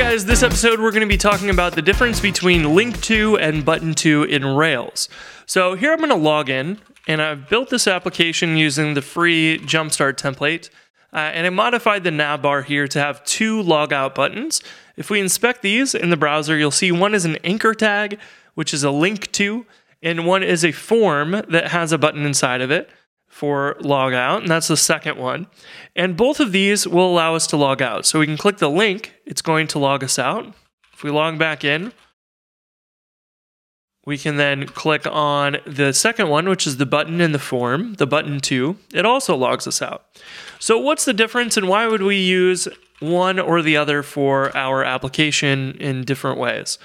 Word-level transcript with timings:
guys, 0.00 0.24
this 0.24 0.42
episode 0.42 0.80
we're 0.80 0.90
going 0.90 1.02
to 1.02 1.06
be 1.06 1.18
talking 1.18 1.50
about 1.50 1.74
the 1.74 1.82
difference 1.82 2.20
between 2.20 2.74
link 2.74 2.98
to 3.02 3.36
and 3.36 3.66
button 3.66 3.92
to 3.92 4.22
in 4.22 4.42
Rails. 4.42 5.10
So 5.44 5.74
here 5.74 5.92
I'm 5.92 5.98
going 5.98 6.08
to 6.08 6.16
log 6.16 6.48
in 6.48 6.78
and 7.06 7.20
I've 7.20 7.50
built 7.50 7.68
this 7.68 7.86
application 7.86 8.56
using 8.56 8.94
the 8.94 9.02
free 9.02 9.58
Jumpstart 9.58 10.14
template. 10.14 10.70
Uh, 11.12 11.18
and 11.18 11.46
I 11.46 11.50
modified 11.50 12.02
the 12.02 12.10
nav 12.10 12.40
bar 12.40 12.62
here 12.62 12.88
to 12.88 12.98
have 12.98 13.22
two 13.24 13.62
logout 13.62 14.14
buttons. 14.14 14.62
If 14.96 15.10
we 15.10 15.20
inspect 15.20 15.60
these 15.60 15.94
in 15.94 16.08
the 16.08 16.16
browser, 16.16 16.56
you'll 16.56 16.70
see 16.70 16.90
one 16.90 17.14
is 17.14 17.26
an 17.26 17.36
anchor 17.44 17.74
tag, 17.74 18.18
which 18.54 18.72
is 18.72 18.82
a 18.82 18.90
link 18.90 19.30
to, 19.32 19.66
and 20.02 20.24
one 20.24 20.42
is 20.42 20.64
a 20.64 20.72
form 20.72 21.32
that 21.32 21.68
has 21.72 21.92
a 21.92 21.98
button 21.98 22.24
inside 22.24 22.62
of 22.62 22.70
it 22.70 22.88
for 23.30 23.76
log 23.80 24.12
out, 24.12 24.42
and 24.42 24.50
that's 24.50 24.68
the 24.68 24.76
second 24.76 25.16
one. 25.16 25.46
And 25.96 26.16
both 26.16 26.40
of 26.40 26.52
these 26.52 26.86
will 26.86 27.10
allow 27.10 27.34
us 27.36 27.46
to 27.46 27.56
log 27.56 27.80
out. 27.80 28.04
So 28.04 28.18
we 28.18 28.26
can 28.26 28.36
click 28.36 28.58
the 28.58 28.68
link, 28.68 29.14
it's 29.24 29.40
going 29.40 29.68
to 29.68 29.78
log 29.78 30.04
us 30.04 30.18
out. 30.18 30.52
If 30.92 31.02
we 31.02 31.10
log 31.10 31.38
back 31.38 31.64
in, 31.64 31.92
we 34.04 34.18
can 34.18 34.36
then 34.36 34.66
click 34.66 35.06
on 35.06 35.58
the 35.64 35.92
second 35.92 36.28
one, 36.28 36.48
which 36.48 36.66
is 36.66 36.78
the 36.78 36.86
button 36.86 37.20
in 37.20 37.32
the 37.32 37.38
form, 37.38 37.94
the 37.94 38.06
button 38.06 38.40
to. 38.40 38.76
It 38.92 39.06
also 39.06 39.36
logs 39.36 39.66
us 39.66 39.80
out. 39.80 40.04
So, 40.58 40.78
what's 40.78 41.04
the 41.04 41.14
difference, 41.14 41.56
and 41.56 41.68
why 41.68 41.86
would 41.86 42.02
we 42.02 42.16
use 42.16 42.66
one 42.98 43.38
or 43.38 43.62
the 43.62 43.76
other 43.76 44.02
for 44.02 44.54
our 44.56 44.82
application 44.84 45.76
in 45.78 46.04
different 46.04 46.38
ways? 46.38 46.78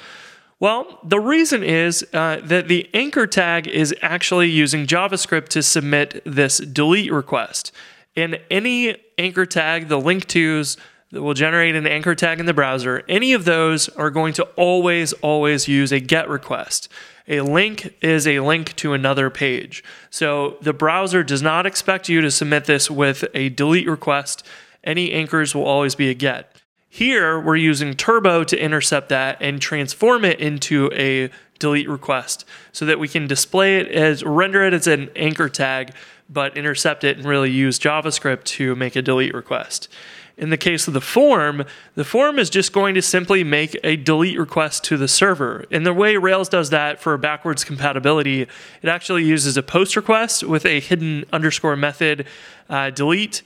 Well, 0.59 0.99
the 1.03 1.19
reason 1.19 1.63
is 1.63 2.05
uh, 2.13 2.39
that 2.43 2.69
the 2.69 2.89
anchor 2.93 3.27
tag 3.27 3.67
is 3.67 3.93
actually 4.01 4.49
using 4.49 4.87
JavaScript 4.87 5.49
to 5.49 5.61
submit 5.61 6.21
this 6.25 6.59
delete 6.59 7.11
request. 7.11 7.73
And 8.15 8.39
any 8.49 8.95
anchor 9.17 9.45
tag, 9.45 9.89
the 9.89 9.99
link 9.99 10.25
tos 10.25 10.77
that 11.11 11.21
will 11.21 11.33
generate 11.33 11.75
an 11.75 11.85
anchor 11.85 12.15
tag 12.15 12.39
in 12.39 12.45
the 12.45 12.53
browser, 12.53 13.03
any 13.09 13.33
of 13.33 13.43
those 13.43 13.89
are 13.89 14.09
going 14.09 14.33
to 14.33 14.43
always, 14.55 15.11
always 15.13 15.67
use 15.67 15.91
a 15.91 15.99
GET 15.99 16.29
request. 16.29 16.87
A 17.27 17.41
link 17.41 17.93
is 18.01 18.25
a 18.25 18.39
link 18.39 18.75
to 18.77 18.93
another 18.93 19.29
page. 19.29 19.83
So 20.09 20.57
the 20.61 20.73
browser 20.73 21.23
does 21.23 21.41
not 21.41 21.65
expect 21.65 22.07
you 22.07 22.21
to 22.21 22.31
submit 22.31 22.65
this 22.65 22.89
with 22.89 23.25
a 23.33 23.49
delete 23.49 23.89
request. 23.89 24.45
Any 24.83 25.11
anchors 25.11 25.53
will 25.53 25.65
always 25.65 25.95
be 25.95 26.09
a 26.09 26.15
GET. 26.15 26.61
Here, 26.95 27.37
we're 27.37 27.57
using 27.57 27.93
Turbo 27.95 28.45
to 28.45 28.57
intercept 28.57 29.09
that 29.09 29.39
and 29.41 29.61
transform 29.61 30.23
it 30.23 30.39
into 30.39 30.89
a 30.93 31.29
delete 31.59 31.89
request 31.89 32.45
so 32.71 32.85
that 32.85 32.99
we 32.99 33.09
can 33.09 33.27
display 33.27 33.79
it 33.79 33.89
as 33.89 34.23
render 34.23 34.63
it 34.63 34.73
as 34.73 34.87
an 34.87 35.09
anchor 35.13 35.49
tag, 35.49 35.91
but 36.29 36.55
intercept 36.55 37.03
it 37.03 37.17
and 37.17 37.25
really 37.25 37.51
use 37.51 37.79
JavaScript 37.79 38.45
to 38.45 38.77
make 38.77 38.95
a 38.95 39.01
delete 39.01 39.33
request. 39.33 39.89
In 40.37 40.51
the 40.51 40.57
case 40.57 40.87
of 40.87 40.93
the 40.93 41.01
form, 41.01 41.65
the 41.95 42.05
form 42.05 42.39
is 42.39 42.49
just 42.49 42.71
going 42.71 42.95
to 42.95 43.01
simply 43.01 43.43
make 43.43 43.77
a 43.83 43.97
delete 43.97 44.39
request 44.39 44.85
to 44.85 44.95
the 44.95 45.09
server. 45.09 45.65
And 45.71 45.85
the 45.85 45.93
way 45.93 46.15
Rails 46.15 46.47
does 46.47 46.69
that 46.69 47.01
for 47.01 47.17
backwards 47.17 47.65
compatibility, 47.65 48.43
it 48.43 48.87
actually 48.87 49.25
uses 49.25 49.57
a 49.57 49.63
post 49.63 49.97
request 49.97 50.43
with 50.45 50.65
a 50.65 50.79
hidden 50.79 51.25
underscore 51.33 51.75
method 51.75 52.25
uh, 52.69 52.89
delete 52.89 53.43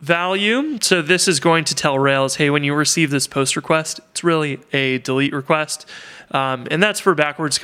value. 0.00 0.78
So 0.80 1.02
this 1.02 1.28
is 1.28 1.40
going 1.40 1.64
to 1.64 1.74
tell 1.74 1.98
Rails, 1.98 2.36
hey, 2.36 2.50
when 2.50 2.64
you 2.64 2.74
receive 2.74 3.10
this 3.10 3.26
post 3.26 3.56
request, 3.56 4.00
it's 4.10 4.22
really 4.22 4.60
a 4.72 4.98
delete 4.98 5.32
request. 5.32 5.88
Um, 6.30 6.66
and 6.70 6.82
that's 6.82 7.00
for 7.00 7.14
backwards 7.14 7.58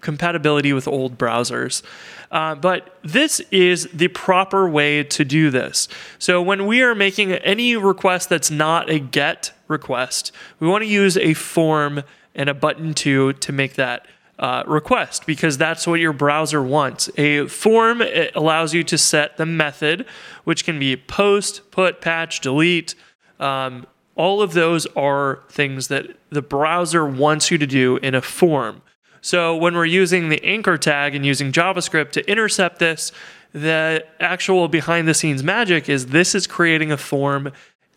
compatibility 0.00 0.72
with 0.72 0.88
old 0.88 1.16
browsers. 1.16 1.82
Uh, 2.30 2.54
but 2.54 2.98
this 3.02 3.40
is 3.50 3.88
the 3.92 4.08
proper 4.08 4.68
way 4.68 5.04
to 5.04 5.24
do 5.24 5.50
this. 5.50 5.86
So 6.18 6.40
when 6.40 6.66
we 6.66 6.82
are 6.82 6.94
making 6.94 7.32
any 7.32 7.76
request 7.76 8.28
that's 8.28 8.50
not 8.50 8.90
a 8.90 8.98
get 8.98 9.52
request, 9.68 10.32
we 10.58 10.66
want 10.66 10.82
to 10.82 10.88
use 10.88 11.16
a 11.16 11.34
form 11.34 12.02
and 12.34 12.48
a 12.48 12.54
button 12.54 12.94
to 12.94 13.34
to 13.34 13.52
make 13.52 13.74
that 13.74 14.06
uh, 14.42 14.64
request 14.66 15.24
because 15.24 15.56
that's 15.56 15.86
what 15.86 16.00
your 16.00 16.12
browser 16.12 16.60
wants. 16.60 17.08
A 17.16 17.46
form 17.46 18.02
allows 18.34 18.74
you 18.74 18.82
to 18.82 18.98
set 18.98 19.36
the 19.36 19.46
method, 19.46 20.04
which 20.42 20.64
can 20.64 20.80
be 20.80 20.96
post, 20.96 21.70
put, 21.70 22.00
patch, 22.00 22.40
delete. 22.40 22.96
Um, 23.38 23.86
all 24.16 24.42
of 24.42 24.52
those 24.52 24.84
are 24.96 25.44
things 25.48 25.86
that 25.88 26.18
the 26.30 26.42
browser 26.42 27.06
wants 27.06 27.52
you 27.52 27.58
to 27.58 27.68
do 27.68 27.98
in 27.98 28.16
a 28.16 28.20
form. 28.20 28.82
So 29.20 29.56
when 29.56 29.76
we're 29.76 29.84
using 29.84 30.28
the 30.28 30.42
anchor 30.44 30.76
tag 30.76 31.14
and 31.14 31.24
using 31.24 31.52
JavaScript 31.52 32.10
to 32.10 32.28
intercept 32.28 32.80
this, 32.80 33.12
the 33.52 34.04
actual 34.18 34.66
behind 34.66 35.06
the 35.06 35.14
scenes 35.14 35.44
magic 35.44 35.88
is 35.88 36.06
this 36.06 36.34
is 36.34 36.48
creating 36.48 36.90
a 36.90 36.96
form 36.96 37.52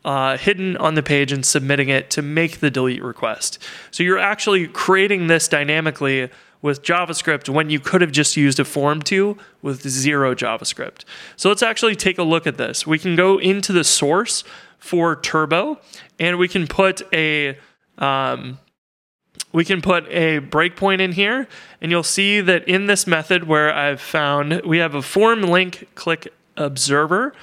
uh, 0.05 0.37
hidden 0.37 0.77
on 0.77 0.93
the 0.93 1.03
page 1.03 1.31
and 1.31 1.43
submitting 1.43 1.89
it 1.89 2.11
to 2.11 2.21
make 2.21 2.59
the 2.59 2.69
delete 2.69 3.03
request. 3.03 3.57
So 3.89 4.03
you're 4.03 4.19
actually 4.19 4.67
creating 4.67 5.27
this 5.27 5.47
dynamically 5.47 6.29
with 6.61 6.83
JavaScript 6.83 7.49
when 7.49 7.71
you 7.71 7.79
could 7.79 8.01
have 8.01 8.11
just 8.11 8.37
used 8.37 8.59
a 8.59 8.65
form 8.65 9.01
to 9.03 9.37
with 9.63 9.81
zero 9.87 10.35
JavaScript. 10.35 11.05
So 11.35 11.49
let's 11.49 11.63
actually 11.63 11.95
take 11.95 12.19
a 12.19 12.23
look 12.23 12.45
at 12.45 12.57
this. 12.57 12.85
We 12.85 12.99
can 12.99 13.15
go 13.15 13.39
into 13.39 13.73
the 13.73 13.83
source 13.83 14.43
for 14.77 15.15
Turbo 15.15 15.79
and 16.19 16.37
we 16.37 16.47
can 16.47 16.67
put 16.67 17.01
a 17.11 17.57
um, 17.97 18.59
we 19.51 19.65
can 19.65 19.81
put 19.81 20.05
a 20.09 20.39
breakpoint 20.39 21.01
in 21.01 21.13
here 21.13 21.47
and 21.81 21.89
you'll 21.89 22.03
see 22.03 22.41
that 22.41 22.67
in 22.67 22.85
this 22.85 23.07
method 23.07 23.45
where 23.45 23.73
I've 23.73 24.01
found 24.01 24.61
we 24.65 24.77
have 24.77 24.93
a 24.93 25.01
form 25.01 25.41
link 25.41 25.87
click 25.95 26.31
observer 26.57 27.33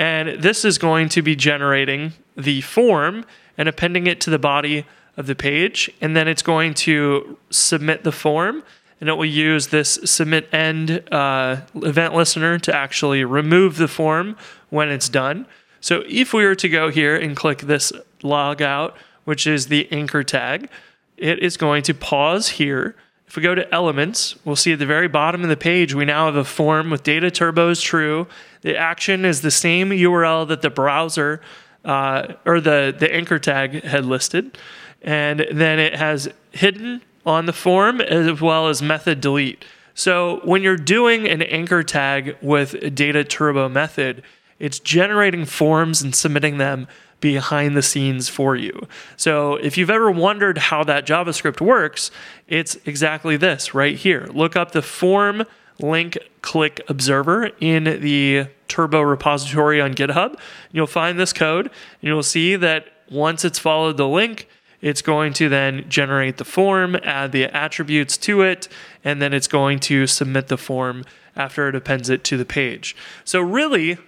and 0.00 0.42
this 0.42 0.64
is 0.64 0.78
going 0.78 1.10
to 1.10 1.20
be 1.20 1.36
generating 1.36 2.14
the 2.34 2.62
form 2.62 3.22
and 3.58 3.68
appending 3.68 4.06
it 4.06 4.18
to 4.22 4.30
the 4.30 4.38
body 4.38 4.86
of 5.18 5.26
the 5.26 5.34
page. 5.34 5.90
And 6.00 6.16
then 6.16 6.26
it's 6.26 6.40
going 6.40 6.72
to 6.74 7.36
submit 7.50 8.02
the 8.02 8.10
form 8.10 8.64
and 8.98 9.10
it 9.10 9.12
will 9.12 9.26
use 9.26 9.66
this 9.66 9.98
submit 10.04 10.52
end 10.54 11.02
uh, 11.12 11.60
event 11.74 12.14
listener 12.14 12.58
to 12.60 12.74
actually 12.74 13.24
remove 13.24 13.76
the 13.76 13.88
form 13.88 14.38
when 14.70 14.88
it's 14.88 15.10
done. 15.10 15.46
So 15.82 16.02
if 16.08 16.32
we 16.32 16.46
were 16.46 16.54
to 16.54 16.68
go 16.70 16.90
here 16.90 17.14
and 17.14 17.36
click 17.36 17.58
this 17.58 17.92
log 18.22 18.62
out, 18.62 18.96
which 19.24 19.46
is 19.46 19.66
the 19.66 19.86
anchor 19.92 20.24
tag, 20.24 20.70
it 21.18 21.40
is 21.40 21.58
going 21.58 21.82
to 21.82 21.92
pause 21.92 22.48
here. 22.48 22.96
If 23.30 23.36
we 23.36 23.44
go 23.44 23.54
to 23.54 23.72
elements, 23.72 24.34
we'll 24.44 24.56
see 24.56 24.72
at 24.72 24.80
the 24.80 24.86
very 24.86 25.06
bottom 25.06 25.44
of 25.44 25.48
the 25.48 25.56
page, 25.56 25.94
we 25.94 26.04
now 26.04 26.26
have 26.26 26.34
a 26.34 26.42
form 26.42 26.90
with 26.90 27.04
data 27.04 27.30
turbo 27.30 27.70
is 27.70 27.80
true 27.80 28.26
the 28.62 28.76
action 28.76 29.24
is 29.24 29.40
the 29.40 29.52
same 29.52 29.90
URL 29.90 30.48
that 30.48 30.62
the 30.62 30.68
browser 30.68 31.40
uh, 31.84 32.34
or 32.44 32.60
the, 32.60 32.92
the 32.98 33.14
anchor 33.14 33.38
tag 33.38 33.84
had 33.84 34.04
listed. 34.04 34.58
And 35.00 35.46
then 35.52 35.78
it 35.78 35.94
has 35.94 36.28
hidden 36.50 37.02
on 37.24 37.46
the 37.46 37.52
form 37.52 38.00
as 38.00 38.40
well 38.40 38.66
as 38.66 38.82
method 38.82 39.20
delete. 39.20 39.64
So 39.94 40.40
when 40.42 40.62
you're 40.62 40.76
doing 40.76 41.28
an 41.28 41.40
anchor 41.40 41.84
tag 41.84 42.36
with 42.42 42.96
data 42.96 43.22
turbo 43.22 43.68
method, 43.68 44.24
it's 44.58 44.80
generating 44.80 45.44
forms 45.44 46.02
and 46.02 46.16
submitting 46.16 46.58
them 46.58 46.88
behind 47.20 47.76
the 47.76 47.82
scenes 47.82 48.28
for 48.28 48.56
you. 48.56 48.86
So 49.16 49.56
if 49.56 49.76
you've 49.76 49.90
ever 49.90 50.10
wondered 50.10 50.58
how 50.58 50.84
that 50.84 51.06
JavaScript 51.06 51.60
works, 51.60 52.10
it's 52.48 52.76
exactly 52.86 53.36
this 53.36 53.74
right 53.74 53.96
here. 53.96 54.28
Look 54.32 54.56
up 54.56 54.72
the 54.72 54.82
form 54.82 55.44
link 55.82 56.18
click 56.42 56.80
observer 56.88 57.50
in 57.60 57.84
the 57.84 58.46
Turbo 58.68 59.00
repository 59.00 59.80
on 59.80 59.94
GitHub. 59.94 60.38
You'll 60.72 60.86
find 60.86 61.18
this 61.18 61.32
code 61.32 61.66
and 61.66 62.02
you'll 62.02 62.22
see 62.22 62.56
that 62.56 62.86
once 63.10 63.44
it's 63.44 63.58
followed 63.58 63.96
the 63.96 64.08
link, 64.08 64.48
it's 64.80 65.02
going 65.02 65.32
to 65.34 65.48
then 65.48 65.84
generate 65.88 66.38
the 66.38 66.44
form, 66.44 66.96
add 67.02 67.32
the 67.32 67.44
attributes 67.54 68.16
to 68.18 68.42
it, 68.42 68.68
and 69.04 69.20
then 69.20 69.34
it's 69.34 69.48
going 69.48 69.78
to 69.80 70.06
submit 70.06 70.48
the 70.48 70.56
form 70.56 71.04
after 71.36 71.68
it 71.68 71.74
appends 71.74 72.08
it 72.08 72.24
to 72.24 72.36
the 72.36 72.44
page. 72.44 72.96
So 73.24 73.40
really, 73.40 73.98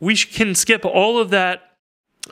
we 0.00 0.16
can 0.16 0.54
skip 0.54 0.84
all 0.84 1.18
of 1.18 1.30
that 1.30 1.65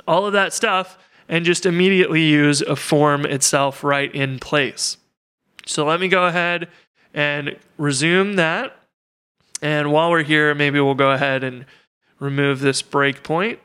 all 0.07 0.27
of 0.27 0.33
that 0.33 0.53
stuff 0.53 0.99
and 1.29 1.45
just 1.45 1.67
immediately 1.67 2.23
use 2.23 2.61
a 2.63 2.77
form 2.77 3.25
itself 3.25 3.83
right 3.83 4.15
in 4.15 4.39
place. 4.39 4.97
So 5.67 5.85
let 5.85 6.01
me 6.01 6.09
go 6.09 6.27
ahead 6.27 6.69
and 7.15 7.57
resume 7.79 8.35
that. 8.37 8.77
And 9.63 9.93
while 9.93 10.11
we're 10.11 10.25
here, 10.25 10.55
maybe 10.55 10.81
we'll 10.81 10.95
go 10.95 11.13
ahead 11.13 11.43
and 11.43 11.65
remove 12.19 12.61
this 12.61 12.83
breakpoint. 12.83 13.59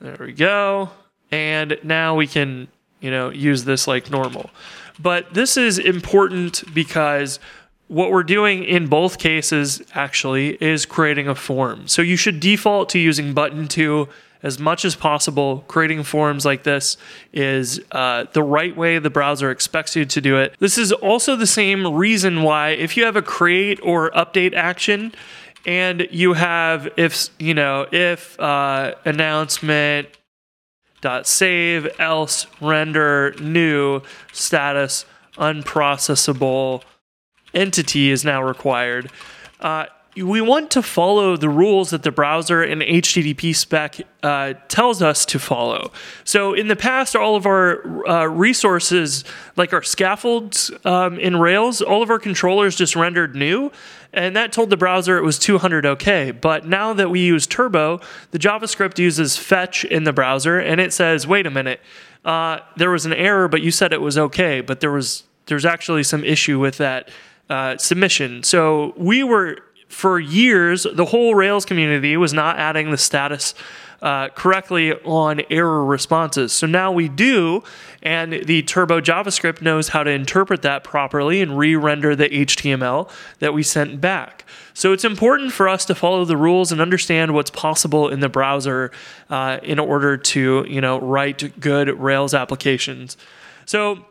There 0.00 0.16
we 0.20 0.32
go. 0.32 0.90
And 1.30 1.78
now 1.82 2.14
we 2.14 2.26
can, 2.26 2.68
you 3.00 3.10
know, 3.10 3.30
use 3.30 3.64
this 3.64 3.86
like 3.86 4.10
normal. 4.10 4.50
But 4.98 5.32
this 5.32 5.56
is 5.56 5.78
important 5.78 6.62
because 6.74 7.38
what 7.86 8.10
we're 8.10 8.22
doing 8.22 8.64
in 8.64 8.86
both 8.86 9.18
cases 9.18 9.82
actually 9.94 10.62
is 10.62 10.84
creating 10.84 11.26
a 11.28 11.34
form. 11.34 11.88
So 11.88 12.02
you 12.02 12.16
should 12.16 12.40
default 12.40 12.90
to 12.90 12.98
using 12.98 13.32
button 13.32 13.66
to 13.68 14.08
as 14.42 14.58
much 14.58 14.84
as 14.84 14.94
possible. 14.94 15.64
Creating 15.68 16.02
forms 16.02 16.44
like 16.44 16.62
this 16.62 16.96
is 17.32 17.80
uh, 17.92 18.24
the 18.32 18.42
right 18.42 18.76
way 18.76 18.98
the 18.98 19.10
browser 19.10 19.50
expects 19.50 19.96
you 19.96 20.04
to 20.04 20.20
do 20.20 20.36
it. 20.36 20.54
This 20.58 20.78
is 20.78 20.92
also 20.92 21.36
the 21.36 21.46
same 21.46 21.94
reason 21.94 22.42
why 22.42 22.70
if 22.70 22.96
you 22.96 23.04
have 23.04 23.16
a 23.16 23.22
create 23.22 23.80
or 23.82 24.10
update 24.10 24.54
action 24.54 25.12
and 25.66 26.06
you 26.10 26.34
have 26.34 26.88
if 26.96 27.28
you 27.38 27.54
know 27.54 27.86
if 27.92 28.38
uh, 28.40 28.94
announcement 29.04 30.08
dot 31.00 31.26
save 31.26 31.88
else 32.00 32.46
render 32.60 33.34
new 33.40 34.00
status 34.32 35.04
unprocessable 35.36 36.82
entity 37.54 38.10
is 38.10 38.24
now 38.24 38.42
required. 38.42 39.10
Uh, 39.60 39.86
we 40.22 40.40
want 40.40 40.70
to 40.72 40.82
follow 40.82 41.36
the 41.36 41.48
rules 41.48 41.90
that 41.90 42.02
the 42.02 42.10
browser 42.10 42.62
and 42.62 42.82
HTTP 42.82 43.54
spec 43.54 44.00
uh, 44.22 44.54
tells 44.68 45.02
us 45.02 45.24
to 45.26 45.38
follow. 45.38 45.92
So 46.24 46.54
in 46.54 46.68
the 46.68 46.76
past, 46.76 47.14
all 47.16 47.36
of 47.36 47.46
our 47.46 48.08
uh, 48.08 48.26
resources, 48.26 49.24
like 49.56 49.72
our 49.72 49.82
scaffolds 49.82 50.70
um, 50.84 51.18
in 51.18 51.36
Rails, 51.36 51.80
all 51.80 52.02
of 52.02 52.10
our 52.10 52.18
controllers 52.18 52.76
just 52.76 52.96
rendered 52.96 53.34
new, 53.34 53.70
and 54.12 54.34
that 54.36 54.52
told 54.52 54.70
the 54.70 54.76
browser 54.76 55.18
it 55.18 55.22
was 55.22 55.38
200 55.38 55.84
okay. 55.84 56.30
But 56.30 56.66
now 56.66 56.92
that 56.94 57.10
we 57.10 57.20
use 57.20 57.46
Turbo, 57.46 58.00
the 58.30 58.38
JavaScript 58.38 58.98
uses 58.98 59.36
fetch 59.36 59.84
in 59.84 60.04
the 60.04 60.12
browser, 60.12 60.58
and 60.58 60.80
it 60.80 60.92
says, 60.92 61.26
wait 61.26 61.46
a 61.46 61.50
minute, 61.50 61.80
uh, 62.24 62.60
there 62.76 62.90
was 62.90 63.06
an 63.06 63.12
error, 63.12 63.48
but 63.48 63.62
you 63.62 63.70
said 63.70 63.92
it 63.92 64.00
was 64.00 64.18
okay, 64.18 64.60
but 64.60 64.80
there 64.80 64.92
was 64.92 65.24
there's 65.46 65.64
actually 65.64 66.02
some 66.02 66.24
issue 66.24 66.58
with 66.58 66.76
that 66.76 67.08
uh, 67.48 67.76
submission. 67.78 68.42
So 68.42 68.92
we 68.96 69.24
were 69.24 69.58
for 69.88 70.20
years, 70.20 70.86
the 70.92 71.06
whole 71.06 71.34
Rails 71.34 71.64
community 71.64 72.16
was 72.16 72.32
not 72.32 72.58
adding 72.58 72.90
the 72.90 72.98
status 72.98 73.54
uh, 74.00 74.28
correctly 74.28 74.92
on 74.92 75.42
error 75.50 75.84
responses. 75.84 76.52
So 76.52 76.66
now 76.66 76.92
we 76.92 77.08
do, 77.08 77.64
and 78.02 78.32
the 78.32 78.62
Turbo 78.62 79.00
JavaScript 79.00 79.60
knows 79.60 79.88
how 79.88 80.04
to 80.04 80.10
interpret 80.10 80.62
that 80.62 80.84
properly 80.84 81.40
and 81.40 81.58
re 81.58 81.74
render 81.74 82.14
the 82.14 82.28
HTML 82.28 83.10
that 83.40 83.52
we 83.52 83.62
sent 83.62 84.00
back. 84.00 84.44
So 84.72 84.92
it's 84.92 85.04
important 85.04 85.52
for 85.52 85.68
us 85.68 85.84
to 85.86 85.94
follow 85.94 86.24
the 86.24 86.36
rules 86.36 86.70
and 86.70 86.80
understand 86.80 87.34
what's 87.34 87.50
possible 87.50 88.08
in 88.08 88.20
the 88.20 88.28
browser 88.28 88.92
uh, 89.30 89.58
in 89.64 89.80
order 89.80 90.16
to, 90.16 90.64
you 90.68 90.80
know, 90.80 91.00
write 91.00 91.58
good 91.58 91.88
Rails 91.98 92.34
applications. 92.34 93.16
So 93.66 94.04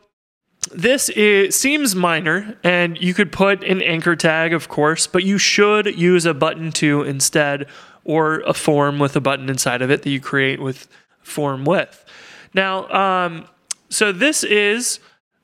this 0.74 1.10
is, 1.10 1.56
seems 1.56 1.96
minor, 1.96 2.58
and 2.64 2.98
you 2.98 3.14
could 3.14 3.32
put 3.32 3.64
an 3.64 3.82
anchor 3.82 4.16
tag, 4.16 4.54
of 4.54 4.68
course, 4.68 5.08
but 5.08 5.24
you 5.24 5.38
should 5.38 5.98
use 5.98 6.26
a 6.26 6.34
button 6.34 6.72
to 6.74 7.04
instead, 7.04 7.68
or 8.04 8.40
a 8.42 8.54
form 8.54 9.00
with 9.00 9.16
a 9.16 9.22
button 9.22 9.50
inside 9.50 9.82
of 9.82 9.92
it 9.92 10.04
that 10.04 10.10
you 10.10 10.20
create 10.20 10.62
with 10.62 10.88
form 11.22 11.66
with. 11.66 12.06
Now, 12.54 12.88
um, 12.90 13.46
so 13.90 14.12
this 14.12 14.44
is 14.44 15.00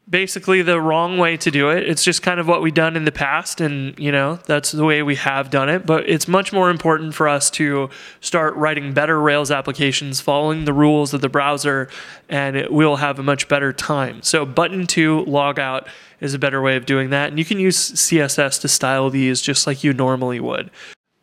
basically 0.10 0.62
the 0.62 0.80
wrong 0.80 1.18
way 1.18 1.38
to 1.38 1.52
do 1.52 1.70
it. 1.70 1.88
It's 1.88 2.04
just 2.04 2.22
kind 2.22 2.40
of 2.40 2.48
what 2.48 2.62
we've 2.62 2.74
done 2.74 2.96
in 2.96 3.06
the 3.06 3.12
past, 3.12 3.62
and 3.62 3.98
you 3.98 4.12
know 4.12 4.40
that's 4.46 4.72
the 4.72 4.84
way 4.84 5.02
we 5.04 5.16
have 5.16 5.50
done 5.50 5.70
it. 5.70 5.86
But 5.86 6.10
it's 6.10 6.28
much 6.28 6.52
more 6.52 6.70
important 6.70 7.14
for 7.14 7.28
us 7.28 7.50
to 7.52 7.90
start 8.20 8.56
writing 8.56 8.94
better 8.94 9.20
Rails 9.20 9.52
applications, 9.52 10.22
following 10.22 10.66
the 10.66 10.74
rules 10.74 11.14
of 11.14 11.22
the 11.22 11.30
browser, 11.30 11.90
and 12.30 12.68
we'll 12.70 12.98
have 12.98 13.20
a 13.20 13.24
much 13.24 13.48
better 13.48 13.72
time. 13.72 14.22
So 14.22 14.46
button 14.46 14.88
to 14.88 15.22
log 15.26 15.60
out 15.60 15.88
is 16.20 16.34
a 16.34 16.40
better 16.40 16.62
way 16.62 16.76
of 16.76 16.86
doing 16.86 17.10
that, 17.12 17.30
and 17.30 17.40
you 17.40 17.46
can 17.46 17.60
use 17.60 17.78
CSS 17.78 18.62
to 18.62 18.68
style 18.68 19.10
these 19.10 19.42
just 19.42 19.68
like 19.68 19.84
you 19.84 19.94
normally 19.94 20.40
would. 20.40 20.70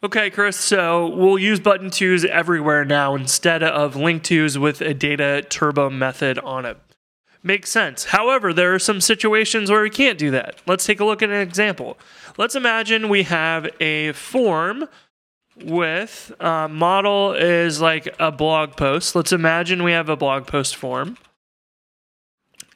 Okay, 0.02 0.30
Chris, 0.30 0.56
so 0.56 1.08
we'll 1.08 1.38
use 1.38 1.60
button 1.60 1.90
tos 1.90 2.24
everywhere 2.24 2.86
now 2.86 3.14
instead 3.14 3.62
of 3.62 3.96
link 3.96 4.22
tos 4.22 4.56
with 4.56 4.80
a 4.80 4.94
data 4.94 5.44
turbo 5.46 5.90
method 5.90 6.38
on 6.38 6.64
it 6.64 6.78
makes 7.42 7.70
sense. 7.70 8.04
However, 8.04 8.52
there 8.52 8.74
are 8.74 8.78
some 8.78 9.00
situations 9.00 9.70
where 9.70 9.82
we 9.82 9.90
can't 9.90 10.18
do 10.18 10.30
that. 10.32 10.60
Let's 10.66 10.84
take 10.84 11.00
a 11.00 11.04
look 11.04 11.22
at 11.22 11.30
an 11.30 11.40
example. 11.40 11.98
Let's 12.36 12.54
imagine 12.54 13.08
we 13.08 13.24
have 13.24 13.68
a 13.80 14.12
form 14.12 14.88
with 15.56 16.32
uh, 16.40 16.68
model 16.68 17.32
is 17.32 17.80
like 17.80 18.14
a 18.18 18.30
blog 18.30 18.76
post. 18.76 19.14
Let's 19.14 19.32
imagine 19.32 19.82
we 19.82 19.92
have 19.92 20.08
a 20.08 20.16
blog 20.16 20.46
post 20.46 20.76
form. 20.76 21.16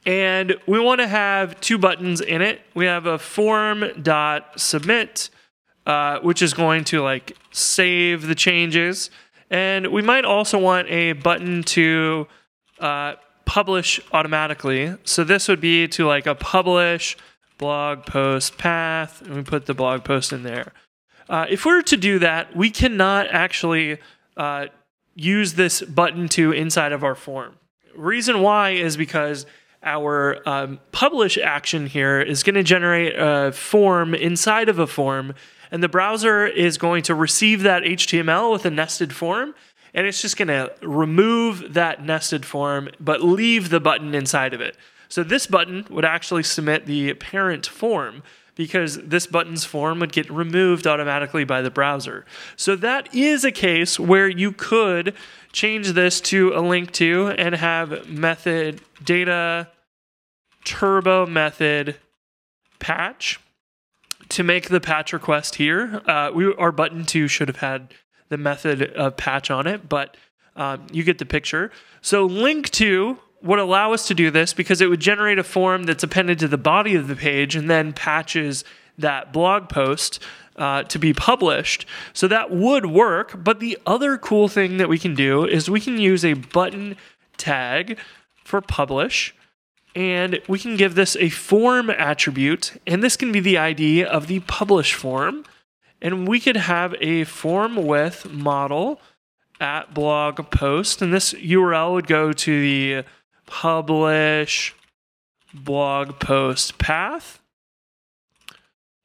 And 0.07 0.57
we 0.67 0.79
want 0.79 1.01
to 1.01 1.07
have 1.07 1.59
two 1.61 1.79
buttons 1.79 2.21
in 2.21 2.43
it. 2.43 2.61
We 2.75 2.85
have 2.85 3.07
a 3.07 3.19
form 3.19 3.85
dot 4.03 4.61
submit, 4.61 5.31
uh, 5.87 6.19
which 6.21 6.43
is 6.43 6.53
going 6.53 6.85
to 6.85 7.01
like 7.01 7.37
save 7.53 8.27
the 8.27 8.35
changes. 8.35 9.11
And 9.51 9.87
we 9.89 10.03
might 10.03 10.27
also 10.27 10.59
want 10.59 10.89
a 10.91 11.13
button 11.13 11.63
to 11.65 12.27
uh, 12.81 13.15
publish 13.45 14.01
automatically. 14.13 14.97
So 15.05 15.25
this 15.25 15.49
would 15.49 15.61
be 15.61 15.89
to 15.89 16.07
like 16.07 16.27
a 16.27 16.35
publish 16.35 17.17
blog 17.59 18.05
post 18.07 18.59
path, 18.59 19.23
and 19.23 19.35
we 19.35 19.43
put 19.43 19.67
the 19.67 19.75
blog 19.75 20.05
post 20.05 20.33
in 20.33 20.43
there. 20.43 20.73
Uh, 21.29 21.47
if 21.49 21.65
we 21.65 21.73
were 21.73 21.83
to 21.83 21.97
do 21.97 22.19
that, 22.19 22.55
we 22.55 22.71
cannot 22.71 23.29
actually 23.31 23.99
uh, 24.37 24.67
use 25.15 25.55
this 25.55 25.83
button 25.83 26.29
to 26.29 26.53
inside 26.53 26.93
of 26.93 27.05
our 27.05 27.15
form. 27.15 27.55
Reason 27.97 28.41
why 28.41 28.71
is 28.71 28.97
because 28.97 29.47
our 29.83 30.47
um, 30.49 30.81
publish 30.93 31.39
action 31.39 31.87
here 31.87 32.21
is 32.21 32.43
going 32.43 32.55
to 32.55 32.63
generate 32.63 33.15
a 33.17 33.53
form 33.53 34.15
inside 34.15 34.69
of 34.69 34.79
a 34.79 34.87
form, 34.87 35.35
and 35.71 35.83
the 35.83 35.89
browser 35.89 36.47
is 36.47 36.79
going 36.79 37.03
to 37.05 37.15
receive 37.15 37.63
that 37.63 37.83
HTML 37.83 38.53
with 38.53 38.65
a 38.65 38.71
nested 38.71 39.13
form 39.15 39.55
and 39.95 40.07
it's 40.07 40.21
just 40.21 40.37
going 40.37 40.49
to 40.49 40.73
remove 40.83 41.75
that 41.75 42.05
nested 42.05 42.45
form, 42.45 42.91
but 42.99 43.23
leave 43.23 43.71
the 43.71 43.81
button 43.81 44.15
inside 44.15 44.53
of 44.53 44.61
it. 44.61 44.77
So 45.09 45.23
this 45.23 45.47
button 45.47 45.87
would 45.91 46.05
actually 46.05 46.43
submit 46.43 46.87
the 46.87 47.15
parent 47.15 47.67
form 47.67 48.23
because 48.57 48.99
this 48.99 49.27
button's 49.27 49.65
form 49.65 50.01
would 50.01 50.13
get 50.13 50.31
removed 50.31 50.87
automatically 50.87 51.45
by 51.45 51.63
the 51.63 51.71
browser. 51.71 52.25
So 52.57 52.77
that 52.77 53.15
is 53.15 53.45
a 53.45 53.53
case 53.53 53.99
where 53.99 54.29
you 54.29 54.53
could 54.53 55.15
change 55.53 55.93
this 55.93 56.21
to 56.23 56.53
a 56.55 56.61
link 56.61 56.93
to 56.93 57.29
and 57.39 57.55
have 57.55 58.09
method 58.09 58.81
data 59.03 59.69
turbo 60.65 61.27
method 61.27 61.97
patch 62.79 63.39
to 64.31 64.43
make 64.43 64.69
the 64.69 64.81
patch 64.81 65.13
request 65.13 65.57
here. 65.57 66.03
Uh, 66.07 66.31
we, 66.35 66.53
our 66.55 66.73
button 66.73 67.05
to 67.07 67.29
should 67.29 67.49
have 67.49 67.59
had 67.59 67.93
the 68.29 68.39
method 68.39 68.93
of 68.95 69.17
patch 69.17 69.51
on 69.51 69.67
it, 69.67 69.89
but 69.89 70.17
um, 70.57 70.87
you 70.93 71.03
get 71.03 71.19
the 71.19 71.27
picture. 71.27 71.71
So 72.01 72.27
link 72.27 72.71
to 72.71 73.19
would 73.43 73.59
allow 73.59 73.93
us 73.93 74.07
to 74.09 74.15
do 74.15 74.31
this 74.31 74.55
because 74.55 74.81
it 74.81 74.89
would 74.89 75.01
generate 75.01 75.39
a 75.39 75.45
form 75.45 75.85
that's 75.85 76.03
appended 76.03 76.39
to 76.39 76.49
the 76.49 76.59
body 76.59 76.95
of 76.95 77.09
the 77.09 77.17
page 77.17 77.55
and 77.55 77.69
then 77.69 77.93
patches 77.93 78.65
that 78.97 79.33
blog 79.33 79.69
post 79.69 80.19
uh, 80.57 80.85
to 80.85 80.99
be 80.99 81.13
published. 81.13 81.85
So 82.13 82.29
that 82.29 82.51
would 82.51 82.87
work. 82.87 83.35
But 83.43 83.61
the 83.61 83.79
other 83.87 84.17
cool 84.17 84.49
thing 84.49 84.79
that 84.79 84.89
we 84.89 84.99
can 84.99 85.15
do 85.15 85.45
is 85.45 85.69
we 85.69 85.81
can 85.81 85.99
use 85.99 86.25
a 86.25 86.35
button 86.35 86.97
tag 87.37 87.99
for 88.45 88.61
publish. 88.61 89.35
And 89.95 90.41
we 90.49 90.59
can 90.59 90.77
give 90.77 90.95
this 90.97 91.17
a 91.17 91.29
form 91.29 91.89
attribute, 91.89 92.81
and 92.85 93.01
this 93.01 93.17
can 93.17 93.31
be 93.31 93.39
the 93.39 93.59
ID 93.59 94.05
of 94.05 94.27
the 94.27 94.41
publish 94.41 94.93
form 94.93 95.45
and 96.01 96.29
we 96.29 96.41
could 96.41 96.57
have 96.57 96.95
a 97.01 97.25
form 97.25 97.77
with 97.77 98.31
model 98.31 99.01
at 99.61 99.95
blog 99.95 100.51
post. 100.51 101.01
And 101.01 101.13
this 101.13 101.33
url 101.35 101.93
would 101.93 102.07
go 102.07 102.33
to 102.33 102.61
the 102.61 103.05
publish 103.47 104.75
blog 105.53 106.19
post 106.19 106.79
path. 106.79 107.41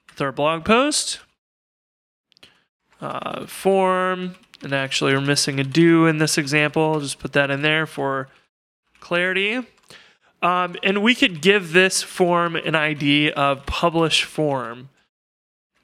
With 0.09 0.21
our 0.21 0.31
blog 0.31 0.65
post. 0.65 1.19
Uh, 2.99 3.45
form. 3.45 4.35
And 4.61 4.73
actually 4.73 5.13
we're 5.13 5.21
missing 5.21 5.59
a 5.59 5.63
do 5.63 6.05
in 6.05 6.17
this 6.17 6.37
example. 6.37 6.93
I'll 6.93 6.99
just 6.99 7.19
put 7.19 7.33
that 7.33 7.49
in 7.49 7.61
there 7.61 7.85
for 7.85 8.27
clarity. 8.99 9.65
Um, 10.41 10.75
and 10.83 11.01
we 11.03 11.15
could 11.15 11.41
give 11.41 11.73
this 11.73 12.01
form 12.01 12.55
an 12.55 12.75
id 12.75 13.31
of 13.31 13.65
publish 13.65 14.23
form 14.23 14.89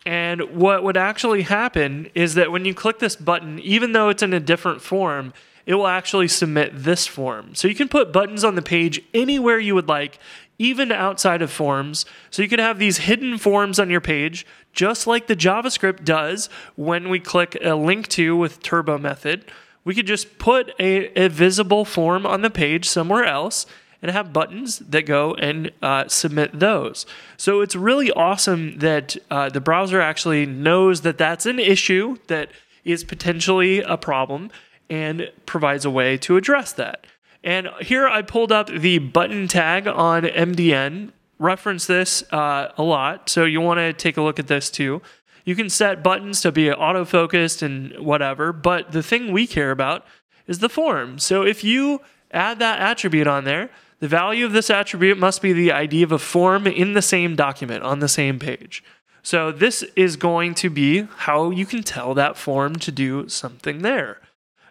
and 0.05 0.55
what 0.55 0.83
would 0.83 0.97
actually 0.97 1.41
happen 1.41 2.09
is 2.13 2.35
that 2.35 2.51
when 2.51 2.63
you 2.63 2.74
click 2.75 3.00
this 3.00 3.15
button, 3.15 3.59
even 3.59 3.93
though 3.93 4.09
it's 4.09 4.21
in 4.21 4.33
a 4.33 4.39
different 4.39 4.81
form, 4.81 5.33
it 5.65 5.74
will 5.74 5.88
actually 5.88 6.27
submit 6.27 6.71
this 6.75 7.07
form. 7.07 7.55
So 7.55 7.67
you 7.67 7.74
can 7.74 7.88
put 7.88 8.13
buttons 8.13 8.43
on 8.43 8.53
the 8.53 8.62
page 8.62 9.01
anywhere 9.15 9.57
you 9.57 9.74
would 9.74 9.88
like, 9.88 10.19
even 10.59 10.91
outside 10.91 11.41
of 11.41 11.51
forms. 11.51 12.05
So 12.29 12.43
you 12.43 12.47
could 12.47 12.59
have 12.59 12.77
these 12.77 13.00
hidden 13.00 13.39
forms 13.39 13.79
on 13.79 13.89
your 13.89 14.01
page, 14.01 14.45
just 14.74 15.07
like 15.07 15.25
the 15.25 15.35
JavaScript 15.35 16.03
does 16.05 16.50
when 16.75 17.09
we 17.09 17.19
click 17.19 17.57
a 17.62 17.74
link 17.74 18.07
to 18.09 18.38
with 18.38 18.62
turbo 18.62 19.00
method. 19.00 19.45
We 19.83 19.95
could 19.95 20.07
just 20.07 20.38
put 20.38 20.71
a, 20.79 21.19
a 21.19 21.29
visible 21.29 21.83
form 21.83 22.25
on 22.27 22.41
the 22.41 22.50
page 22.51 22.88
somewhere 22.88 23.25
else 23.25 23.65
and 24.01 24.11
have 24.11 24.33
buttons 24.33 24.79
that 24.79 25.05
go 25.05 25.33
and 25.35 25.71
uh, 25.81 26.07
submit 26.07 26.59
those. 26.59 27.05
So 27.37 27.61
it's 27.61 27.75
really 27.75 28.11
awesome 28.11 28.79
that 28.79 29.17
uh, 29.31 29.49
the 29.49 29.61
browser 29.61 30.01
actually 30.01 30.45
knows 30.45 31.01
that 31.01 31.17
that's 31.17 31.45
an 31.45 31.59
issue 31.59 32.17
that 32.27 32.49
is 32.83 33.03
potentially 33.03 33.81
a 33.81 33.97
problem 33.97 34.51
and 34.89 35.31
provides 35.45 35.85
a 35.85 35.89
way 35.89 36.17
to 36.17 36.37
address 36.37 36.71
that. 36.73 37.07
And 37.43 37.69
here 37.81 38.07
I 38.07 38.21
pulled 38.21 38.51
up 38.51 38.67
the 38.67 38.99
button 38.99 39.47
tag 39.47 39.87
on 39.87 40.23
MDN, 40.23 41.11
reference 41.39 41.85
this 41.85 42.23
uh, 42.31 42.71
a 42.77 42.83
lot, 42.83 43.29
so 43.29 43.45
you 43.45 43.61
want 43.61 43.79
to 43.79 43.93
take 43.93 44.17
a 44.17 44.21
look 44.21 44.39
at 44.39 44.47
this 44.47 44.69
too. 44.69 45.01
You 45.43 45.55
can 45.55 45.69
set 45.69 46.01
buttons 46.01 46.41
to 46.41 46.51
be 46.51 46.71
auto 46.71 47.05
focused 47.05 47.61
and 47.61 47.97
whatever, 47.99 48.51
but 48.51 48.91
the 48.91 49.03
thing 49.03 49.31
we 49.31 49.45
care 49.45 49.69
about 49.69 50.05
is 50.47 50.59
the 50.59 50.69
form. 50.69 51.19
So 51.19 51.43
if 51.43 51.63
you 51.63 52.01
add 52.35 52.59
that 52.59 52.79
attribute 52.79 53.27
on 53.27 53.45
there. 53.45 53.69
The 54.05 54.09
value 54.09 54.45
of 54.45 54.51
this 54.51 54.69
attribute 54.69 55.17
must 55.17 55.41
be 55.41 55.51
the 55.51 55.71
ID 55.71 56.03
of 56.03 56.12
a 56.12 56.19
form 56.19 56.67
in 56.67 56.93
the 56.93 57.01
same 57.01 57.35
document 57.35 57.81
on 57.81 58.01
the 58.01 58.07
same 58.07 58.38
page. 58.38 58.83
So 59.24 59.51
this 59.51 59.81
is 59.95 60.15
going 60.15 60.53
to 60.62 60.69
be 60.69 61.07
how 61.25 61.50
you 61.50 61.65
can 61.65 61.81
tell 61.81 62.13
that 62.13 62.38
form 62.38 62.75
to 62.75 62.91
do 62.91 63.27
something 63.29 63.81
there. 63.81 64.21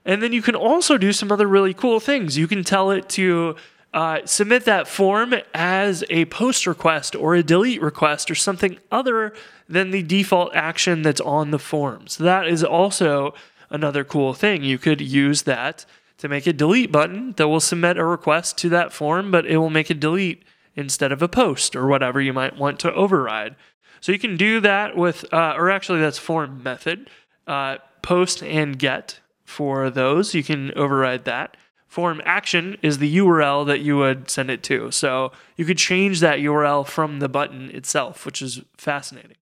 And 0.05 0.23
then 0.23 0.33
you 0.33 0.41
can 0.41 0.55
also 0.55 0.97
do 0.99 1.13
some 1.13 1.33
other 1.33 1.49
really 1.49 1.75
cool 1.75 1.99
things. 1.99 2.39
You 2.39 2.47
can 2.47 2.63
tell 2.63 2.93
it 2.93 3.09
to 3.09 3.57
uh, 3.93 4.21
submit 4.25 4.67
that 4.67 4.87
form 4.87 5.35
as 5.53 6.05
a 6.11 6.27
post 6.27 6.65
request 6.65 7.17
or 7.17 7.35
a 7.35 7.43
delete 7.43 7.83
request 7.83 8.31
or 8.31 8.37
something 8.37 8.79
other 8.93 9.35
than 9.69 9.91
the 9.91 10.05
default 10.05 10.55
action 10.55 11.03
that's 11.03 11.21
on 11.21 11.51
the 11.51 11.59
form. 11.59 12.07
So 12.07 12.23
that 12.23 12.47
is 12.47 12.63
also 12.63 13.35
another 13.69 14.05
cool 14.05 14.33
thing. 14.33 14.63
You 14.63 14.79
could 14.79 15.01
use 15.01 15.43
that 15.43 15.87
to 16.25 16.29
make 16.31 16.47
a 16.47 16.55
delete 16.55 16.91
button 16.91 17.33
that 17.33 17.49
will 17.49 17.61
submit 17.61 17.99
a 17.99 18.05
request 18.05 18.57
to 18.57 18.71
that 18.71 18.95
form, 18.95 19.31
but 19.31 19.45
it 19.45 19.59
will 19.59 19.69
make 19.69 19.91
a 19.91 19.95
delete 19.95 20.43
instead 20.75 21.13
of 21.13 21.21
a 21.21 21.29
post 21.29 21.77
or 21.77 21.87
whatever 21.87 22.19
you 22.19 22.33
might 22.33 22.57
want 22.57 22.81
to 22.81 22.91
override. 22.95 23.55
So 24.01 24.11
you 24.11 24.19
can 24.19 24.39
do 24.39 24.59
that 24.61 24.97
with, 24.97 25.31
uh, 25.35 25.53
or 25.55 25.71
actually, 25.71 26.01
that's 26.01 26.17
form 26.17 26.63
method, 26.63 27.11
uh, 27.47 27.77
post 28.01 28.43
and 28.43 28.79
get 28.79 29.21
for 29.45 29.91
those. 29.91 30.35
You 30.35 30.43
can 30.43 30.73
override 30.73 31.27
that. 31.27 31.59
Form 31.89 32.23
action 32.25 32.79
is 32.81 32.97
the 32.97 33.19
URL 33.19 33.67
that 33.67 33.81
you 33.81 33.99
would 33.99 34.31
send 34.31 34.51
it 34.51 34.63
to. 34.63 34.91
So 34.93 35.31
you 35.57 35.67
could 35.67 35.77
change 35.77 36.21
that 36.21 36.39
URL 36.39 36.87
from 36.87 37.19
the 37.19 37.29
button 37.29 37.69
itself, 37.69 38.25
which 38.25 38.41
is 38.41 38.63
fascinating. 38.79 39.37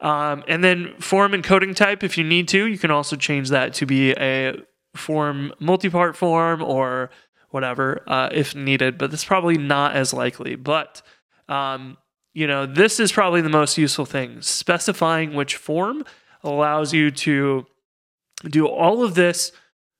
Um, 0.00 0.44
and 0.46 0.62
then 0.62 0.94
form 1.00 1.32
encoding 1.32 1.74
type, 1.74 2.04
if 2.04 2.16
you 2.16 2.22
need 2.22 2.46
to, 2.48 2.64
you 2.68 2.78
can 2.78 2.92
also 2.92 3.16
change 3.16 3.48
that 3.48 3.74
to 3.74 3.86
be 3.86 4.12
a 4.12 4.62
form 4.94 5.52
multi-part 5.58 6.16
form 6.16 6.62
or 6.62 7.10
whatever 7.50 8.02
uh, 8.06 8.28
if 8.32 8.54
needed. 8.54 8.98
But 8.98 9.10
that's 9.10 9.24
probably 9.24 9.58
not 9.58 9.94
as 9.94 10.12
likely. 10.12 10.54
But 10.54 11.02
um, 11.48 11.96
you 12.34 12.46
know, 12.46 12.66
this 12.66 12.98
is 12.98 13.12
probably 13.12 13.40
the 13.40 13.48
most 13.48 13.76
useful 13.76 14.06
thing. 14.06 14.40
Specifying 14.40 15.34
which 15.34 15.56
form 15.56 16.04
allows 16.42 16.92
you 16.92 17.10
to 17.10 17.66
do 18.48 18.66
all 18.66 19.04
of 19.04 19.14
this 19.14 19.52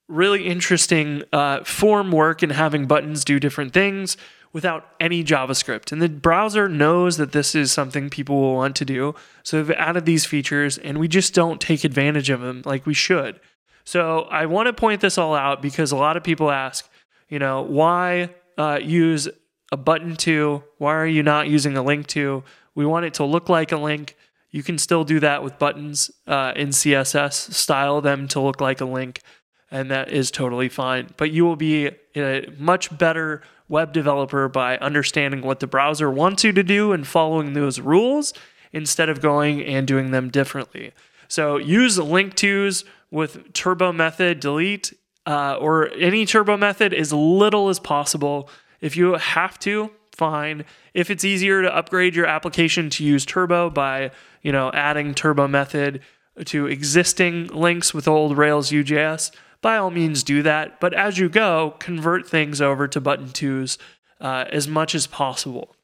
really 0.08 0.46
interesting 0.46 1.22
uh, 1.32 1.62
form 1.64 2.10
work 2.10 2.42
and 2.42 2.52
having 2.52 2.86
buttons 2.86 3.24
do 3.24 3.38
different 3.38 3.72
things 3.72 4.16
without 4.52 4.88
any 5.00 5.24
JavaScript. 5.24 5.92
And 5.92 6.02
the 6.02 6.08
browser 6.08 6.68
knows 6.68 7.16
that 7.16 7.32
this 7.32 7.54
is 7.54 7.72
something 7.72 8.10
people 8.10 8.40
will 8.40 8.54
want 8.54 8.76
to 8.76 8.84
do. 8.84 9.14
So 9.42 9.58
we've 9.58 9.70
added 9.70 10.04
these 10.04 10.26
features 10.26 10.76
and 10.76 10.98
we 10.98 11.08
just 11.08 11.32
don't 11.34 11.60
take 11.60 11.84
advantage 11.84 12.28
of 12.28 12.40
them 12.40 12.62
like 12.64 12.84
we 12.84 12.94
should. 12.94 13.40
So 13.84 14.22
I 14.22 14.46
want 14.46 14.66
to 14.66 14.72
point 14.72 15.00
this 15.00 15.18
all 15.18 15.34
out 15.34 15.62
because 15.62 15.92
a 15.92 15.96
lot 15.96 16.16
of 16.16 16.24
people 16.24 16.50
ask, 16.50 16.88
you 17.28 17.38
know, 17.38 17.62
why 17.62 18.30
uh, 18.58 18.78
use 18.82 19.28
a 19.70 19.76
button 19.76 20.16
to? 20.16 20.62
Why 20.78 20.94
are 20.94 21.06
you 21.06 21.22
not 21.22 21.48
using 21.48 21.76
a 21.76 21.82
link 21.82 22.06
to? 22.08 22.44
We 22.74 22.86
want 22.86 23.06
it 23.06 23.14
to 23.14 23.24
look 23.24 23.48
like 23.48 23.72
a 23.72 23.76
link. 23.76 24.16
You 24.50 24.62
can 24.62 24.78
still 24.78 25.04
do 25.04 25.18
that 25.20 25.42
with 25.42 25.58
buttons 25.58 26.10
uh, 26.26 26.52
in 26.54 26.68
CSS, 26.68 27.54
style 27.54 28.00
them 28.02 28.28
to 28.28 28.40
look 28.40 28.60
like 28.60 28.82
a 28.82 28.84
link, 28.84 29.22
and 29.70 29.90
that 29.90 30.10
is 30.10 30.30
totally 30.30 30.68
fine. 30.68 31.14
But 31.16 31.30
you 31.30 31.44
will 31.44 31.56
be 31.56 31.90
a 32.14 32.46
much 32.58 32.96
better 32.96 33.42
web 33.68 33.94
developer 33.94 34.48
by 34.48 34.76
understanding 34.76 35.40
what 35.40 35.60
the 35.60 35.66
browser 35.66 36.10
wants 36.10 36.44
you 36.44 36.52
to 36.52 36.62
do 36.62 36.92
and 36.92 37.06
following 37.06 37.54
those 37.54 37.80
rules 37.80 38.34
instead 38.72 39.08
of 39.08 39.22
going 39.22 39.64
and 39.64 39.86
doing 39.86 40.10
them 40.10 40.28
differently. 40.28 40.92
So 41.28 41.56
use 41.56 41.98
link 41.98 42.34
tos 42.34 42.84
with 43.12 43.52
turbo 43.52 43.92
method 43.92 44.40
delete 44.40 44.92
uh, 45.26 45.56
or 45.60 45.88
any 45.92 46.26
turbo 46.26 46.56
method 46.56 46.92
as 46.92 47.12
little 47.12 47.68
as 47.68 47.78
possible 47.78 48.50
if 48.82 48.96
you 48.96 49.14
have 49.14 49.58
to, 49.60 49.90
fine. 50.10 50.64
If 50.92 51.08
it's 51.08 51.24
easier 51.24 51.62
to 51.62 51.74
upgrade 51.74 52.14
your 52.14 52.26
application 52.26 52.90
to 52.90 53.04
use 53.04 53.24
Turbo 53.24 53.70
by, 53.70 54.10
you 54.42 54.52
know, 54.52 54.70
adding 54.74 55.14
Turbo 55.14 55.48
method 55.48 56.02
to 56.46 56.66
existing 56.66 57.46
links 57.46 57.94
with 57.94 58.08
old 58.08 58.36
Rails 58.36 58.70
UJS, 58.70 59.30
by 59.62 59.76
all 59.76 59.90
means 59.90 60.24
do 60.24 60.42
that. 60.42 60.80
But 60.80 60.92
as 60.92 61.18
you 61.18 61.28
go, 61.28 61.76
convert 61.78 62.28
things 62.28 62.60
over 62.60 62.88
to 62.88 63.00
button 63.00 63.28
tos 63.28 63.78
uh, 64.20 64.46
as 64.50 64.66
much 64.66 64.94
as 64.94 65.06
possible. 65.06 65.74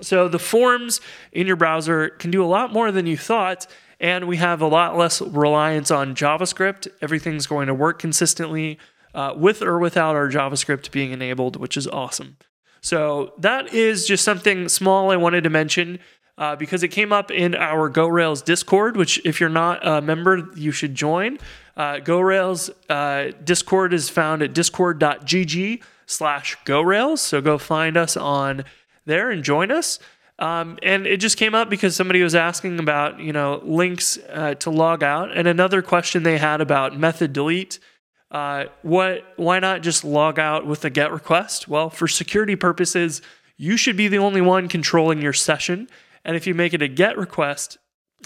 So 0.00 0.28
the 0.28 0.40
forms 0.40 1.00
in 1.32 1.46
your 1.46 1.56
browser 1.56 2.10
can 2.10 2.30
do 2.30 2.44
a 2.44 2.46
lot 2.46 2.72
more 2.72 2.90
than 2.90 3.06
you 3.06 3.16
thought, 3.16 3.66
and 4.00 4.26
we 4.26 4.36
have 4.36 4.60
a 4.60 4.66
lot 4.66 4.96
less 4.96 5.20
reliance 5.20 5.90
on 5.90 6.14
JavaScript. 6.14 6.88
Everything's 7.00 7.46
going 7.46 7.66
to 7.66 7.74
work 7.74 7.98
consistently 7.98 8.78
uh, 9.14 9.34
with 9.36 9.62
or 9.62 9.78
without 9.78 10.14
our 10.14 10.28
JavaScript 10.28 10.90
being 10.90 11.12
enabled, 11.12 11.56
which 11.56 11.76
is 11.76 11.86
awesome. 11.86 12.36
So 12.80 13.32
that 13.38 13.72
is 13.72 14.06
just 14.06 14.24
something 14.24 14.68
small 14.68 15.10
I 15.10 15.16
wanted 15.16 15.44
to 15.44 15.50
mention. 15.50 15.98
Uh, 16.38 16.54
because 16.54 16.82
it 16.82 16.88
came 16.88 17.14
up 17.14 17.30
in 17.30 17.54
our 17.54 17.90
GoRails 17.90 18.44
Discord, 18.44 18.98
which, 18.98 19.18
if 19.24 19.40
you're 19.40 19.48
not 19.48 19.86
a 19.86 20.02
member, 20.02 20.50
you 20.54 20.70
should 20.70 20.94
join. 20.94 21.38
Uh, 21.78 21.94
GoRails 21.94 22.68
uh, 22.90 23.34
Discord 23.42 23.94
is 23.94 24.10
found 24.10 24.42
at 24.42 24.52
discord.gg 24.52 25.82
slash 26.04 26.58
GoRails. 26.66 27.20
So 27.20 27.40
go 27.40 27.56
find 27.56 27.96
us 27.96 28.18
on 28.18 28.64
there 29.06 29.30
and 29.30 29.42
join 29.42 29.70
us. 29.70 29.98
Um, 30.38 30.78
and 30.82 31.06
it 31.06 31.18
just 31.18 31.38
came 31.38 31.54
up 31.54 31.70
because 31.70 31.96
somebody 31.96 32.22
was 32.22 32.34
asking 32.34 32.78
about, 32.78 33.20
you 33.20 33.32
know, 33.32 33.62
links 33.64 34.18
uh, 34.30 34.54
to 34.56 34.70
log 34.70 35.02
out, 35.02 35.34
and 35.34 35.48
another 35.48 35.80
question 35.80 36.22
they 36.22 36.38
had 36.38 36.60
about 36.60 36.98
method 36.98 37.32
delete. 37.32 37.78
Uh, 38.30 38.64
what? 38.82 39.24
Why 39.36 39.60
not 39.60 39.82
just 39.82 40.04
log 40.04 40.38
out 40.38 40.66
with 40.66 40.84
a 40.84 40.90
GET 40.90 41.10
request? 41.10 41.68
Well, 41.68 41.88
for 41.88 42.06
security 42.06 42.56
purposes, 42.56 43.22
you 43.56 43.76
should 43.76 43.96
be 43.96 44.08
the 44.08 44.18
only 44.18 44.42
one 44.42 44.68
controlling 44.68 45.22
your 45.22 45.32
session. 45.32 45.88
And 46.24 46.36
if 46.36 46.46
you 46.46 46.54
make 46.54 46.74
it 46.74 46.82
a 46.82 46.88
GET 46.88 47.16
request, 47.16 47.78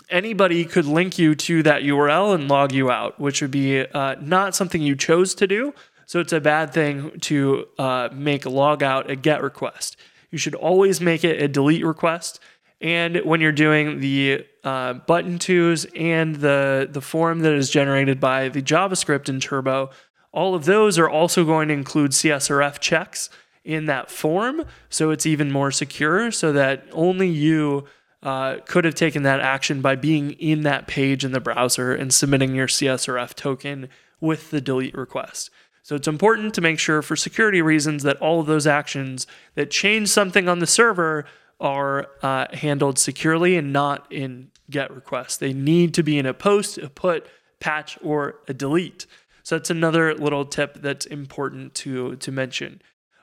anybody 0.08 0.64
could 0.64 0.86
link 0.86 1.18
you 1.18 1.34
to 1.34 1.62
that 1.62 1.82
URL 1.82 2.34
and 2.34 2.48
log 2.48 2.72
you 2.72 2.90
out, 2.90 3.20
which 3.20 3.40
would 3.40 3.50
be 3.50 3.86
uh, 3.86 4.16
not 4.20 4.56
something 4.56 4.82
you 4.82 4.96
chose 4.96 5.34
to 5.36 5.46
do. 5.46 5.74
So 6.06 6.18
it's 6.18 6.32
a 6.32 6.40
bad 6.40 6.72
thing 6.72 7.20
to 7.20 7.68
uh, 7.78 8.08
make 8.12 8.44
log 8.46 8.82
out 8.82 9.08
a 9.10 9.14
GET 9.14 9.42
request. 9.42 9.96
You 10.30 10.38
should 10.38 10.54
always 10.54 11.00
make 11.00 11.24
it 11.24 11.42
a 11.42 11.48
delete 11.48 11.84
request. 11.84 12.40
And 12.80 13.16
when 13.24 13.40
you're 13.40 13.52
doing 13.52 14.00
the 14.00 14.46
uh, 14.64 14.94
button 14.94 15.38
tos 15.38 15.86
and 15.94 16.36
the, 16.36 16.88
the 16.90 17.00
form 17.02 17.40
that 17.40 17.52
is 17.52 17.68
generated 17.68 18.20
by 18.20 18.48
the 18.48 18.62
JavaScript 18.62 19.28
in 19.28 19.40
Turbo, 19.40 19.90
all 20.32 20.54
of 20.54 20.64
those 20.64 20.98
are 20.98 21.08
also 21.08 21.44
going 21.44 21.68
to 21.68 21.74
include 21.74 22.12
CSRF 22.12 22.78
checks 22.78 23.28
in 23.64 23.86
that 23.86 24.10
form. 24.10 24.64
So 24.88 25.10
it's 25.10 25.26
even 25.26 25.50
more 25.50 25.70
secure 25.70 26.30
so 26.30 26.52
that 26.52 26.84
only 26.92 27.28
you 27.28 27.84
uh, 28.22 28.56
could 28.66 28.84
have 28.84 28.94
taken 28.94 29.22
that 29.24 29.40
action 29.40 29.80
by 29.80 29.96
being 29.96 30.32
in 30.32 30.62
that 30.62 30.86
page 30.86 31.24
in 31.24 31.32
the 31.32 31.40
browser 31.40 31.94
and 31.94 32.12
submitting 32.12 32.54
your 32.54 32.66
CSRF 32.66 33.34
token 33.34 33.88
with 34.20 34.50
the 34.50 34.60
delete 34.60 34.94
request. 34.94 35.50
So 35.82 35.94
it's 35.96 36.08
important 36.08 36.54
to 36.54 36.60
make 36.60 36.78
sure 36.78 37.02
for 37.02 37.16
security 37.16 37.62
reasons 37.62 38.02
that 38.02 38.18
all 38.18 38.40
of 38.40 38.46
those 38.46 38.66
actions 38.66 39.26
that 39.54 39.70
change 39.70 40.08
something 40.08 40.48
on 40.48 40.58
the 40.58 40.66
server 40.66 41.24
are 41.58 42.08
uh, 42.22 42.46
handled 42.54 42.98
securely 42.98 43.56
and 43.56 43.72
not 43.72 44.10
in 44.10 44.50
GET 44.70 44.90
requests. 44.94 45.36
They 45.36 45.52
need 45.52 45.94
to 45.94 46.02
be 46.02 46.18
in 46.18 46.26
a 46.26 46.34
post, 46.34 46.78
a 46.78 46.88
put, 46.88 47.26
patch, 47.60 47.98
or 48.02 48.36
a 48.48 48.54
delete. 48.54 49.06
So 49.42 49.56
that's 49.56 49.70
another 49.70 50.14
little 50.14 50.44
tip 50.44 50.80
that's 50.80 51.06
important 51.06 51.74
to, 51.76 52.16
to 52.16 52.32
mention. 52.32 52.80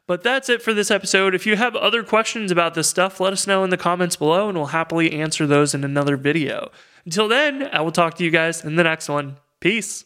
But 0.08 0.24
that's 0.24 0.50
it 0.50 0.62
for 0.62 0.74
this 0.74 0.90
episode. 0.90 1.36
If 1.36 1.46
you 1.46 1.58
have 1.58 1.76
other 1.76 2.02
questions 2.02 2.52
about 2.52 2.74
this 2.74 2.88
stuff, 2.88 3.20
let 3.20 3.34
us 3.34 3.46
know 3.46 3.64
in 3.64 3.70
the 3.70 3.78
comments 3.78 4.16
below 4.16 4.48
and 4.48 4.58
we'll 4.58 4.68
happily 4.68 5.12
answer 5.12 5.46
those 5.46 5.74
in 5.74 5.84
another 5.84 6.16
video. 6.16 6.72
Until 7.06 7.28
then, 7.28 7.70
I 7.74 7.82
will 7.82 7.92
talk 7.92 8.16
to 8.16 8.24
you 8.24 8.32
guys 8.32 8.64
in 8.64 8.76
the 8.76 8.84
next 8.84 9.10
one. 9.10 9.38
Peace. 9.60 10.06